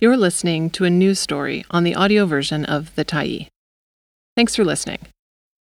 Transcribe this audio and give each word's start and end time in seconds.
You're 0.00 0.16
listening 0.16 0.70
to 0.70 0.84
a 0.84 0.90
news 0.90 1.18
story 1.18 1.64
on 1.72 1.82
the 1.82 1.96
audio 1.96 2.24
version 2.24 2.64
of 2.64 2.94
The 2.94 3.04
Tyee. 3.04 3.48
Thanks 4.36 4.54
for 4.54 4.64
listening. 4.64 5.00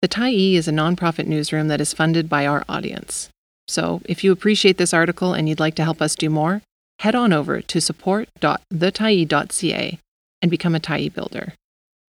The 0.02 0.10
Tyee 0.10 0.56
is 0.56 0.68
a 0.68 0.74
nonprofit 0.74 1.26
newsroom 1.26 1.70
that 1.70 1.80
is 1.80 1.94
funded 1.94 2.28
by 2.28 2.46
our 2.46 2.66
audience. 2.68 3.30
So, 3.70 4.02
if 4.04 4.26
you 4.26 4.34
appreciate 4.34 4.78
this 4.78 4.94
article 4.94 5.34
and 5.34 5.48
you'd 5.48 5.62
like 5.62 5.76
to 5.76 5.86
help 5.86 6.02
us 6.02 6.16
do 6.16 6.30
more, 6.30 6.62
head 7.00 7.16
on 7.16 7.32
over 7.32 7.62
to 7.62 7.80
support.thetyee.ca 7.80 10.00
and 10.42 10.52
become 10.52 10.76
a 10.76 10.82
Tyee 10.82 11.14
builder. 11.14 11.54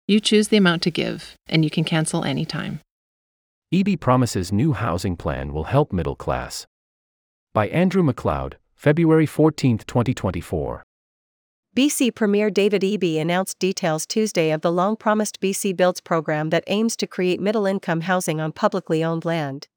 You 0.07 0.20
choose 0.20 0.47
the 0.47 0.57
amount 0.57 0.81
to 0.81 0.89
give, 0.89 1.36
and 1.47 1.63
you 1.63 1.70
can 1.70 1.84
cancel 1.84 2.23
anytime. 2.23 2.79
Eby 3.71 3.99
promises 3.99 4.52
new 4.52 4.73
housing 4.73 5.18
plan 5.18 5.54
will 5.54 5.65
help 5.65 5.93
middle 5.93 6.15
class. 6.15 6.65
By 7.54 7.68
Andrew 7.68 8.02
MacLeod, 8.02 8.57
February 8.73 9.27
14, 9.27 9.77
2024. 9.77 10.87
BC 11.78 12.16
Premier 12.16 12.50
David 12.50 12.82
Eby 12.82 13.21
announced 13.21 13.59
details 13.59 14.08
Tuesday 14.08 14.49
of 14.49 14.62
the 14.62 14.72
long 14.72 14.95
promised 14.95 15.40
BC 15.40 15.77
Builds 15.77 16.02
program 16.02 16.50
that 16.50 16.63
aims 16.66 16.95
to 16.95 17.05
create 17.05 17.40
middle 17.40 17.67
income 17.67 18.02
housing 18.02 18.41
on 18.41 18.52
publicly 18.52 19.03
owned 19.03 19.26
land. 19.26 19.67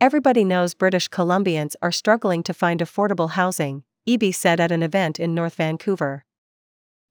Everybody 0.00 0.42
knows 0.42 0.74
British 0.74 1.08
Columbians 1.08 1.76
are 1.82 1.92
struggling 1.92 2.42
to 2.42 2.52
find 2.52 2.80
affordable 2.80 3.30
housing, 3.30 3.84
Eby 4.08 4.34
said 4.34 4.58
at 4.58 4.72
an 4.72 4.82
event 4.82 5.20
in 5.20 5.36
North 5.36 5.54
Vancouver. 5.54 6.24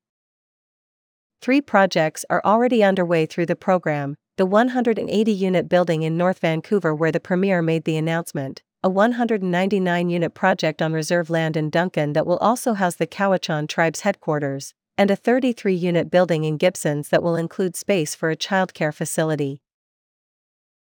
Three 1.42 1.60
projects 1.60 2.24
are 2.30 2.42
already 2.46 2.82
underway 2.82 3.26
through 3.26 3.48
the 3.48 3.56
program 3.56 4.16
the 4.38 4.46
180 4.46 5.32
unit 5.32 5.70
building 5.70 6.04
in 6.04 6.18
North 6.18 6.40
Vancouver, 6.40 6.96
where 6.96 7.12
the 7.12 7.20
Premier 7.20 7.62
made 7.62 7.84
the 7.84 7.98
announcement, 7.98 8.64
a 8.84 8.90
199 8.90 10.10
unit 10.10 10.34
project 10.34 10.82
on 10.82 10.94
reserve 10.94 11.30
land 11.30 11.56
in 11.56 11.70
Duncan 11.70 12.14
that 12.14 12.26
will 12.26 12.38
also 12.38 12.74
house 12.74 12.96
the 12.96 13.08
Cowichan 13.08 13.68
tribe's 13.68 14.02
headquarters, 14.02 14.74
and 14.98 15.12
a 15.12 15.16
33 15.16 15.74
unit 15.74 16.10
building 16.10 16.44
in 16.44 16.58
Gibsons 16.58 17.10
that 17.10 17.24
will 17.24 17.36
include 17.36 17.76
space 17.76 18.16
for 18.16 18.30
a 18.30 18.38
childcare 18.38 18.94
facility. 18.94 19.62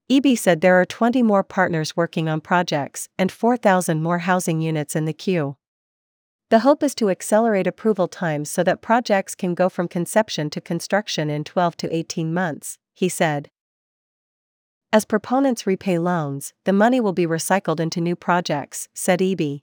Eby 0.10 0.38
said 0.38 0.62
there 0.62 0.80
are 0.80 0.86
20 0.86 1.22
more 1.22 1.44
partners 1.44 1.96
working 1.96 2.28
on 2.28 2.42
projects 2.42 3.10
and 3.18 3.32
4,000 3.32 4.02
more 4.02 4.20
housing 4.20 4.60
units 4.60 4.96
in 4.96 5.06
the 5.06 5.14
queue. 5.14 5.58
The 6.50 6.60
hope 6.60 6.82
is 6.82 6.96
to 6.96 7.12
accelerate 7.12 7.68
approval 7.68 8.08
times 8.08 8.50
so 8.50 8.64
that 8.64 8.82
projects 8.82 9.36
can 9.36 9.54
go 9.54 9.70
from 9.70 9.88
conception 9.88 10.50
to 10.50 10.62
construction 10.62 11.30
in 11.30 11.44
12 11.44 11.78
to 11.78 11.96
18 11.96 12.34
months, 12.34 12.80
he 12.96 13.08
said. 13.08 13.52
As 14.92 15.06
proponents 15.06 15.68
repay 15.68 16.00
loans, 16.00 16.54
the 16.66 16.74
money 16.74 17.00
will 17.00 17.14
be 17.14 17.28
recycled 17.28 17.80
into 17.80 18.02
new 18.02 18.16
projects, 18.16 18.88
said 18.96 19.20
Eby. 19.20 19.62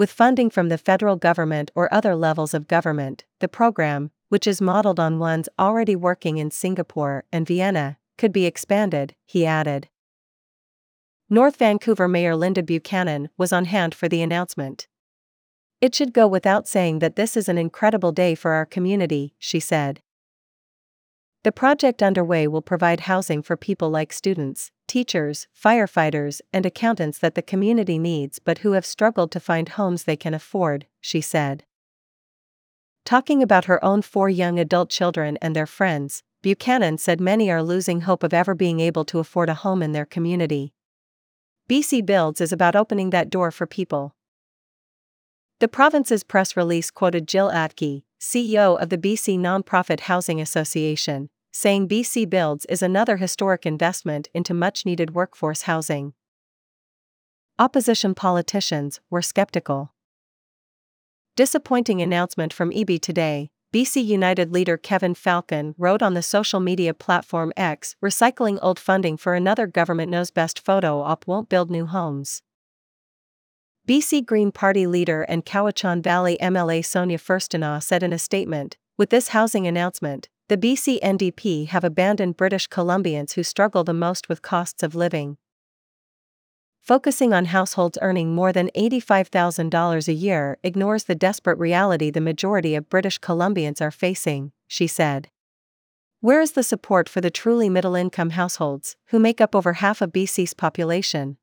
With 0.00 0.10
funding 0.10 0.48
from 0.48 0.70
the 0.70 0.78
federal 0.78 1.16
government 1.16 1.70
or 1.74 1.92
other 1.92 2.16
levels 2.16 2.54
of 2.54 2.66
government, 2.66 3.26
the 3.40 3.48
program, 3.48 4.12
which 4.30 4.46
is 4.46 4.58
modeled 4.62 4.98
on 4.98 5.18
ones 5.18 5.46
already 5.58 5.94
working 5.94 6.38
in 6.38 6.50
Singapore 6.50 7.24
and 7.30 7.46
Vienna, 7.46 7.98
could 8.16 8.32
be 8.32 8.46
expanded, 8.46 9.14
he 9.26 9.44
added. 9.44 9.90
North 11.28 11.56
Vancouver 11.56 12.08
Mayor 12.08 12.34
Linda 12.34 12.62
Buchanan 12.62 13.28
was 13.36 13.52
on 13.52 13.66
hand 13.66 13.94
for 13.94 14.08
the 14.08 14.22
announcement. 14.22 14.88
It 15.82 15.94
should 15.94 16.14
go 16.14 16.26
without 16.26 16.66
saying 16.66 17.00
that 17.00 17.16
this 17.16 17.36
is 17.36 17.46
an 17.46 17.58
incredible 17.58 18.10
day 18.10 18.34
for 18.34 18.52
our 18.52 18.64
community, 18.64 19.34
she 19.38 19.60
said. 19.60 20.00
The 21.42 21.52
project 21.52 22.02
underway 22.02 22.46
will 22.46 22.60
provide 22.60 23.00
housing 23.00 23.40
for 23.40 23.56
people 23.56 23.88
like 23.88 24.12
students, 24.12 24.72
teachers, 24.86 25.46
firefighters, 25.58 26.42
and 26.52 26.66
accountants 26.66 27.18
that 27.18 27.34
the 27.34 27.40
community 27.42 27.98
needs 27.98 28.38
but 28.38 28.58
who 28.58 28.72
have 28.72 28.84
struggled 28.84 29.30
to 29.32 29.40
find 29.40 29.70
homes 29.70 30.04
they 30.04 30.16
can 30.16 30.34
afford, 30.34 30.86
she 31.00 31.22
said. 31.22 31.64
Talking 33.06 33.42
about 33.42 33.64
her 33.64 33.82
own 33.82 34.02
four 34.02 34.28
young 34.28 34.58
adult 34.58 34.90
children 34.90 35.38
and 35.40 35.56
their 35.56 35.66
friends, 35.66 36.22
Buchanan 36.42 36.98
said 36.98 37.20
many 37.20 37.50
are 37.50 37.62
losing 37.62 38.02
hope 38.02 38.22
of 38.22 38.34
ever 38.34 38.54
being 38.54 38.80
able 38.80 39.06
to 39.06 39.18
afford 39.18 39.48
a 39.48 39.54
home 39.54 39.82
in 39.82 39.92
their 39.92 40.04
community. 40.06 40.74
BC 41.70 42.04
Builds 42.04 42.42
is 42.42 42.52
about 42.52 42.76
opening 42.76 43.10
that 43.10 43.30
door 43.30 43.50
for 43.50 43.66
people. 43.66 44.14
The 45.60 45.68
province's 45.68 46.22
press 46.22 46.56
release 46.56 46.90
quoted 46.90 47.26
Jill 47.28 47.50
Atkey, 47.50 48.02
CEO 48.20 48.78
of 48.78 48.90
the 48.90 48.98
BC 48.98 49.38
Nonprofit 49.38 50.00
Housing 50.00 50.42
Association, 50.42 51.30
saying 51.52 51.88
BC 51.88 52.28
Builds 52.28 52.66
is 52.66 52.82
another 52.82 53.16
historic 53.16 53.64
investment 53.64 54.28
into 54.34 54.52
much 54.52 54.84
needed 54.84 55.14
workforce 55.14 55.62
housing. 55.62 56.12
Opposition 57.58 58.14
politicians 58.14 59.00
were 59.08 59.22
skeptical. 59.22 59.94
Disappointing 61.34 62.02
announcement 62.02 62.52
from 62.52 62.70
Eby 62.72 63.00
today. 63.00 63.48
BC 63.72 64.04
United 64.04 64.52
leader 64.52 64.76
Kevin 64.76 65.14
Falcon 65.14 65.74
wrote 65.78 66.02
on 66.02 66.12
the 66.12 66.22
social 66.22 66.60
media 66.60 66.92
platform 66.92 67.54
X 67.56 67.96
recycling 68.02 68.58
old 68.60 68.78
funding 68.78 69.16
for 69.16 69.34
another 69.34 69.66
government 69.66 70.10
knows 70.10 70.30
best 70.30 70.58
photo 70.58 71.00
op 71.00 71.26
won't 71.26 71.48
build 71.48 71.70
new 71.70 71.86
homes. 71.86 72.42
BC 73.90 74.24
Green 74.24 74.52
Party 74.52 74.86
leader 74.86 75.22
and 75.22 75.44
Cowichan 75.44 76.00
Valley 76.00 76.38
MLA 76.40 76.84
Sonia 76.84 77.18
Furstenau 77.18 77.82
said 77.82 78.04
in 78.04 78.12
a 78.12 78.20
statement 78.20 78.76
With 78.96 79.10
this 79.10 79.30
housing 79.30 79.66
announcement, 79.66 80.28
the 80.48 80.56
BC 80.56 81.00
NDP 81.00 81.66
have 81.66 81.82
abandoned 81.82 82.36
British 82.36 82.68
Columbians 82.68 83.32
who 83.32 83.42
struggle 83.42 83.82
the 83.82 83.92
most 83.92 84.28
with 84.28 84.42
costs 84.42 84.84
of 84.84 84.94
living. 84.94 85.38
Focusing 86.80 87.32
on 87.32 87.46
households 87.46 87.98
earning 88.00 88.32
more 88.32 88.52
than 88.52 88.70
$85,000 88.76 90.06
a 90.06 90.12
year 90.12 90.56
ignores 90.62 91.02
the 91.02 91.16
desperate 91.16 91.58
reality 91.58 92.12
the 92.12 92.20
majority 92.20 92.76
of 92.76 92.88
British 92.88 93.18
Columbians 93.18 93.80
are 93.80 93.90
facing, 93.90 94.52
she 94.68 94.86
said. 94.86 95.30
Where 96.20 96.40
is 96.40 96.52
the 96.52 96.62
support 96.62 97.08
for 97.08 97.20
the 97.20 97.28
truly 97.28 97.68
middle 97.68 97.96
income 97.96 98.30
households, 98.30 98.94
who 99.06 99.18
make 99.18 99.40
up 99.40 99.56
over 99.56 99.72
half 99.72 100.00
of 100.00 100.12
BC's 100.12 100.54
population? 100.54 101.38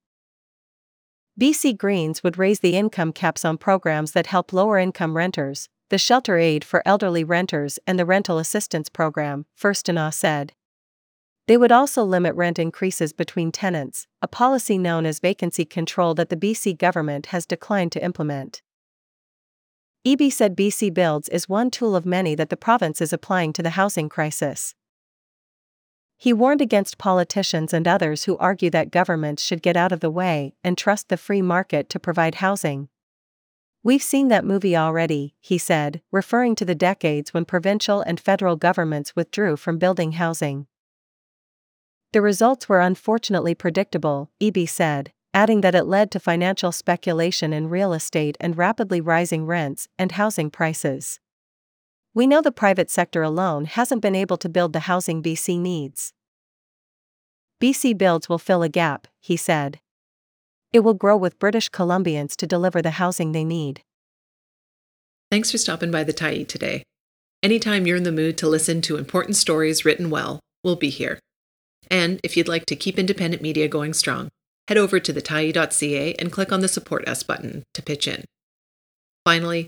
BC 1.39 1.77
Greens 1.77 2.23
would 2.23 2.39
raise 2.39 2.61
the 2.61 2.75
income 2.75 3.13
caps 3.13 3.45
on 3.45 3.59
programs 3.59 4.13
that 4.13 4.25
help 4.25 4.51
lower 4.51 4.79
income 4.79 5.15
renters, 5.15 5.69
the 5.89 5.99
shelter 5.99 6.39
aid 6.39 6.63
for 6.63 6.81
elderly 6.83 7.23
renters, 7.23 7.77
and 7.85 7.99
the 7.99 8.07
rental 8.07 8.39
assistance 8.39 8.89
program, 8.89 9.45
Furstenau 9.55 10.11
said. 10.11 10.53
They 11.47 11.55
would 11.55 11.71
also 11.71 12.03
limit 12.03 12.33
rent 12.33 12.57
increases 12.57 13.13
between 13.13 13.51
tenants, 13.51 14.07
a 14.19 14.27
policy 14.27 14.79
known 14.79 15.05
as 15.05 15.19
vacancy 15.19 15.63
control 15.63 16.15
that 16.15 16.29
the 16.29 16.35
BC 16.35 16.75
government 16.75 17.27
has 17.27 17.45
declined 17.45 17.91
to 17.91 18.03
implement. 18.03 18.63
Eby 20.07 20.33
said 20.33 20.57
BC 20.57 20.91
Builds 20.91 21.29
is 21.29 21.47
one 21.47 21.69
tool 21.69 21.95
of 21.95 22.03
many 22.03 22.33
that 22.33 22.49
the 22.49 22.57
province 22.57 22.99
is 22.99 23.13
applying 23.13 23.53
to 23.53 23.61
the 23.61 23.71
housing 23.71 24.09
crisis. 24.09 24.73
He 26.19 26.33
warned 26.33 26.61
against 26.61 26.97
politicians 26.97 27.73
and 27.73 27.87
others 27.87 28.23
who 28.23 28.37
argue 28.37 28.71
that 28.71 28.89
governments 28.89 29.43
should 29.43 29.61
get 29.61 29.77
out 29.77 29.91
of 29.91 29.99
the 29.99 30.09
way 30.09 30.55
and 30.63 30.75
trust 30.75 31.09
the 31.09 31.17
free 31.17 31.43
market 31.43 31.89
to 31.91 31.99
provide 31.99 32.35
housing. 32.35 32.89
We've 33.83 34.01
seen 34.01 34.27
that 34.29 34.43
movie 34.43 34.75
already, 34.75 35.35
he 35.39 35.59
said, 35.59 36.01
referring 36.11 36.55
to 36.55 36.65
the 36.65 36.75
decades 36.75 37.33
when 37.33 37.45
provincial 37.45 38.01
and 38.01 38.19
federal 38.19 38.55
governments 38.55 39.15
withdrew 39.15 39.57
from 39.57 39.77
building 39.77 40.13
housing. 40.13 40.65
The 42.13 42.21
results 42.21 42.67
were 42.67 42.81
unfortunately 42.81 43.53
predictable, 43.53 44.31
Eby 44.41 44.67
said, 44.67 45.13
adding 45.33 45.61
that 45.61 45.75
it 45.75 45.83
led 45.83 46.09
to 46.11 46.19
financial 46.19 46.71
speculation 46.71 47.53
in 47.53 47.69
real 47.69 47.93
estate 47.93 48.35
and 48.39 48.57
rapidly 48.57 48.99
rising 48.99 49.45
rents 49.45 49.87
and 49.99 50.13
housing 50.13 50.49
prices. 50.49 51.19
We 52.17 52.25
know 52.25 52.41
the 52.41 52.51
private 52.51 52.89
sector 52.89 53.21
alone 53.21 53.65
hasn't 53.65 54.01
been 54.01 54.15
able 54.15 54.37
to 54.37 54.49
build 54.49 54.73
the 54.73 54.89
housing 54.89 55.21
BC 55.21 55.59
needs. 55.59 56.13
BC 57.61 57.95
Builds 57.95 58.27
will 58.27 58.39
fill 58.39 58.63
a 58.63 58.69
gap, 58.69 59.07
he 59.19 59.37
said. 59.37 59.79
It 60.73 60.79
will 60.79 60.95
grow 60.95 61.15
with 61.15 61.37
British 61.37 61.69
Columbians 61.69 62.35
to 62.37 62.47
deliver 62.47 62.81
the 62.81 62.97
housing 62.97 63.33
they 63.33 63.43
need. 63.43 63.83
Thanks 65.29 65.51
for 65.51 65.59
stopping 65.59 65.91
by 65.91 66.03
the 66.03 66.11
Tyee 66.11 66.47
today. 66.47 66.81
Anytime 67.43 67.85
you're 67.85 67.97
in 67.97 68.01
the 68.01 68.11
mood 68.11 68.35
to 68.39 68.47
listen 68.47 68.81
to 68.81 68.97
important 68.97 69.35
stories 69.35 69.85
written 69.85 70.09
well, 70.09 70.39
we'll 70.63 70.75
be 70.75 70.89
here. 70.89 71.19
And 71.91 72.19
if 72.23 72.35
you'd 72.35 72.47
like 72.47 72.65
to 72.65 72.75
keep 72.75 72.97
independent 72.97 73.43
media 73.43 73.67
going 73.67 73.93
strong, 73.93 74.29
head 74.67 74.79
over 74.79 74.99
to 74.99 75.13
thetyee.ca 75.13 76.15
and 76.15 76.31
click 76.31 76.51
on 76.51 76.61
the 76.61 76.67
Support 76.67 77.07
Us 77.07 77.21
button 77.21 77.61
to 77.75 77.83
pitch 77.83 78.07
in. 78.07 78.25
Finally, 79.23 79.67